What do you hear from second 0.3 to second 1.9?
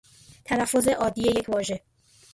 تلفظ عادی یک واژه